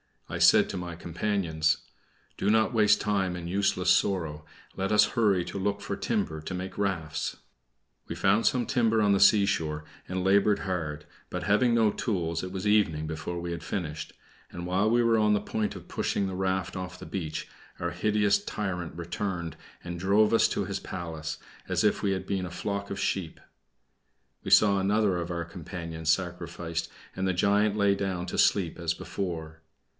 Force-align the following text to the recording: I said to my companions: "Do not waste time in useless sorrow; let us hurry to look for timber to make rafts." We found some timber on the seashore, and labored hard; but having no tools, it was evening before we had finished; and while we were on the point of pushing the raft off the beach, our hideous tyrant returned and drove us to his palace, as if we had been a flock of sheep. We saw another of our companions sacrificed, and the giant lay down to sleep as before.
I 0.27 0.39
said 0.39 0.69
to 0.69 0.77
my 0.77 0.95
companions: 0.95 1.79
"Do 2.37 2.49
not 2.49 2.73
waste 2.73 3.01
time 3.01 3.35
in 3.35 3.47
useless 3.49 3.91
sorrow; 3.91 4.45
let 4.75 4.91
us 4.91 5.07
hurry 5.13 5.43
to 5.45 5.59
look 5.59 5.79
for 5.81 5.95
timber 5.95 6.41
to 6.41 6.53
make 6.55 6.77
rafts." 6.77 7.37
We 8.07 8.15
found 8.15 8.47
some 8.47 8.65
timber 8.65 9.01
on 9.01 9.11
the 9.11 9.19
seashore, 9.19 9.83
and 10.07 10.23
labored 10.23 10.59
hard; 10.59 11.05
but 11.29 11.43
having 11.43 11.75
no 11.75 11.91
tools, 11.91 12.43
it 12.43 12.51
was 12.51 12.65
evening 12.65 13.05
before 13.05 13.39
we 13.39 13.51
had 13.51 13.61
finished; 13.61 14.13
and 14.51 14.65
while 14.65 14.89
we 14.89 15.03
were 15.03 15.19
on 15.19 15.33
the 15.33 15.41
point 15.41 15.75
of 15.75 15.89
pushing 15.89 16.25
the 16.27 16.33
raft 16.33 16.75
off 16.77 16.97
the 16.97 17.05
beach, 17.05 17.47
our 17.79 17.91
hideous 17.91 18.43
tyrant 18.43 18.95
returned 18.95 19.55
and 19.83 19.99
drove 19.99 20.33
us 20.33 20.47
to 20.47 20.63
his 20.65 20.79
palace, 20.79 21.37
as 21.67 21.83
if 21.83 22.01
we 22.01 22.13
had 22.13 22.25
been 22.25 22.45
a 22.45 22.49
flock 22.51 22.89
of 22.89 22.99
sheep. 22.99 23.39
We 24.43 24.49
saw 24.49 24.79
another 24.79 25.17
of 25.17 25.29
our 25.29 25.45
companions 25.45 26.09
sacrificed, 26.09 26.89
and 27.15 27.27
the 27.27 27.33
giant 27.33 27.75
lay 27.75 27.93
down 27.93 28.25
to 28.27 28.37
sleep 28.39 28.79
as 28.79 28.93
before. 28.95 29.61